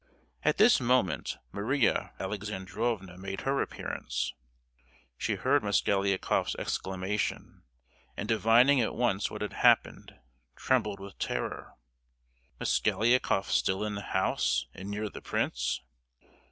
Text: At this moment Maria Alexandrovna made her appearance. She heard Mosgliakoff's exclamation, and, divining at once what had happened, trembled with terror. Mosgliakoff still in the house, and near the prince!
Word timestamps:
At 0.41 0.57
this 0.57 0.79
moment 0.81 1.37
Maria 1.51 2.11
Alexandrovna 2.19 3.19
made 3.19 3.41
her 3.41 3.61
appearance. 3.61 4.33
She 5.15 5.35
heard 5.35 5.61
Mosgliakoff's 5.61 6.55
exclamation, 6.55 7.61
and, 8.17 8.27
divining 8.27 8.81
at 8.81 8.95
once 8.95 9.29
what 9.29 9.43
had 9.43 9.53
happened, 9.53 10.15
trembled 10.55 10.99
with 10.99 11.19
terror. 11.19 11.75
Mosgliakoff 12.59 13.51
still 13.51 13.83
in 13.83 13.93
the 13.93 14.01
house, 14.01 14.65
and 14.73 14.89
near 14.89 15.07
the 15.07 15.21
prince! 15.21 15.81